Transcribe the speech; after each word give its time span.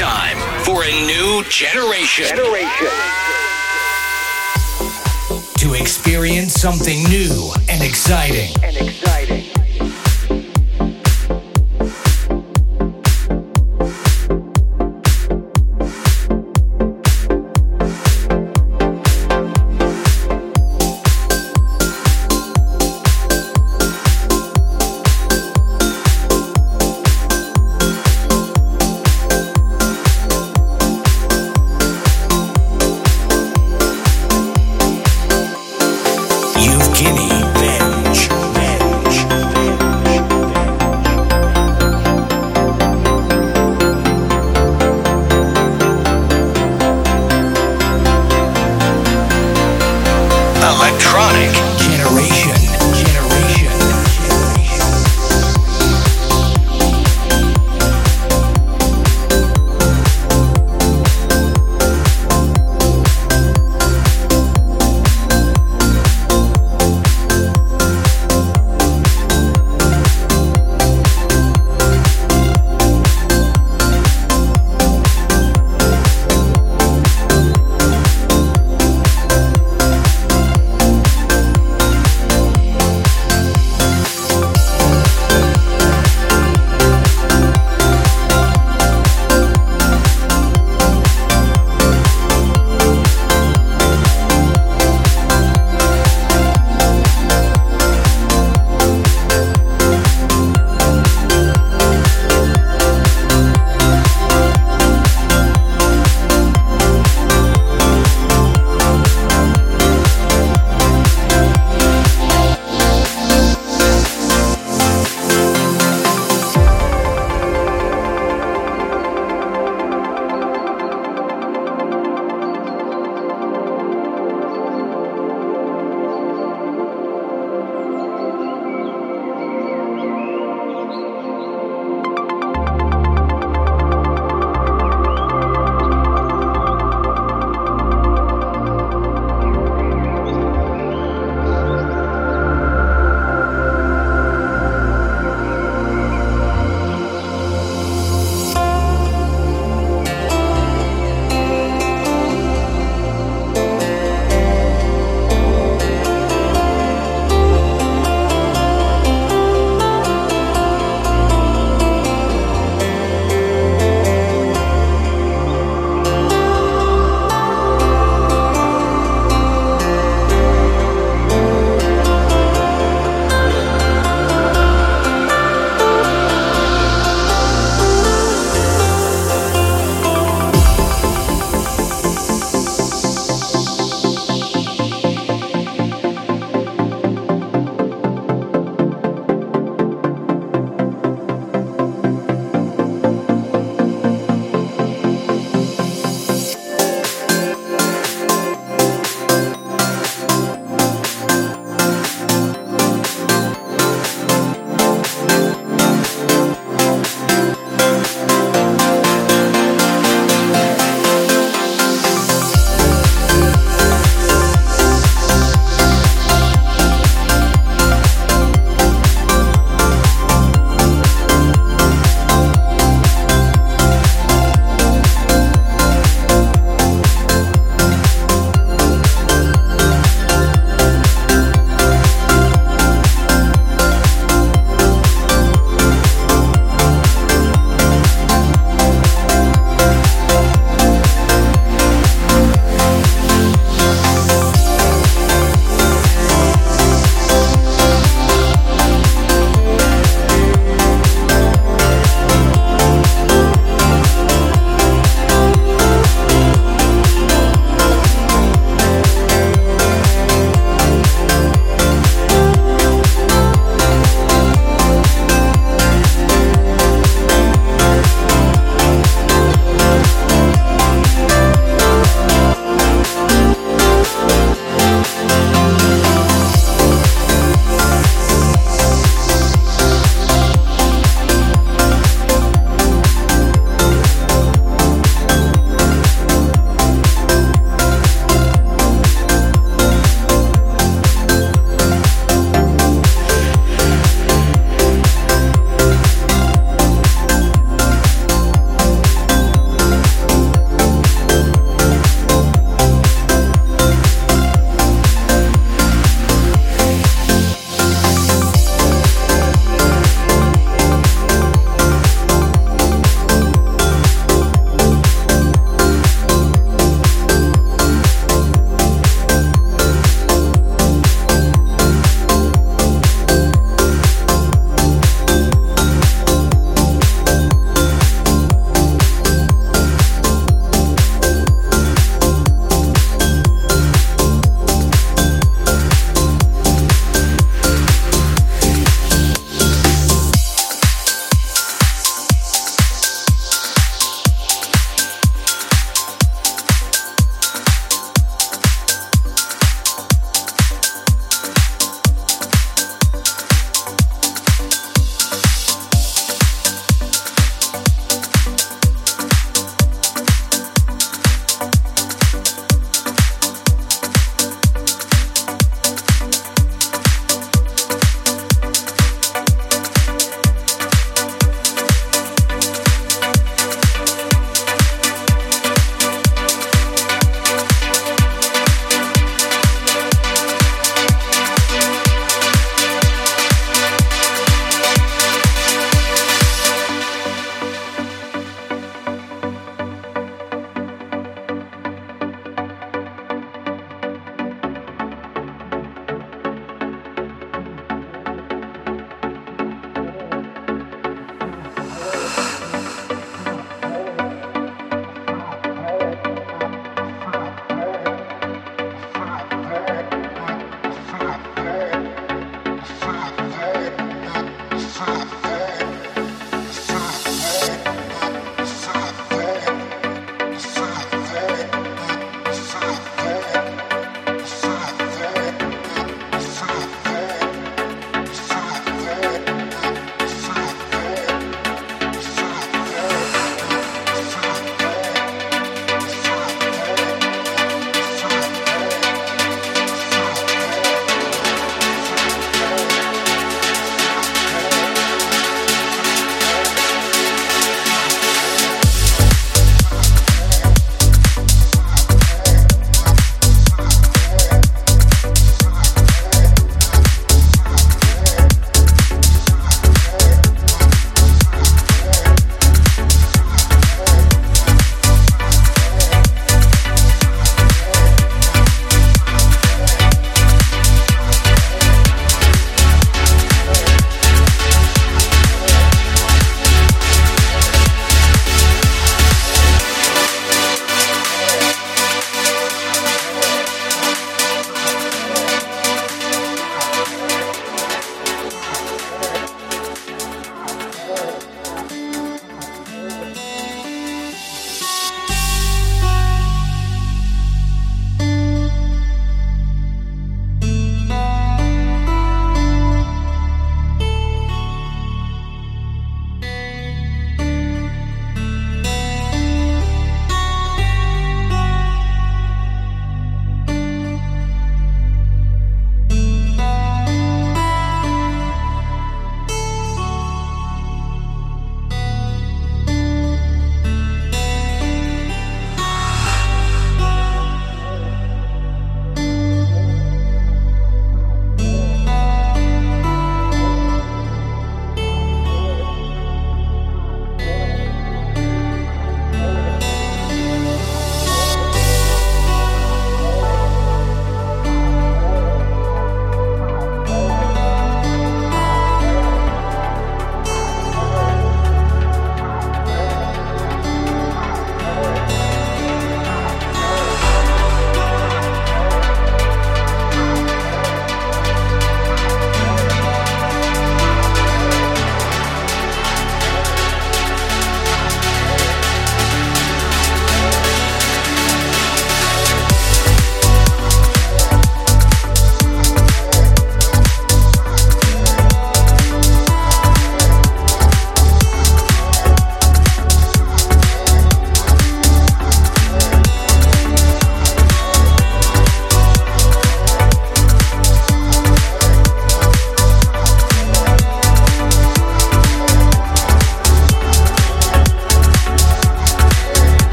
time 0.00 0.38
for 0.64 0.82
a 0.82 1.06
new 1.06 1.44
generation. 1.50 2.24
Generation. 2.24 2.88
To 5.58 5.74
experience 5.74 6.54
something 6.54 7.04
new 7.04 7.52
and 7.68 7.82
exciting. 7.82 8.54
And 8.62 8.78
exciting. 8.78 9.09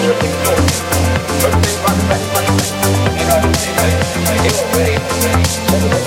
Thank 0.00 0.22
you. 5.92 5.97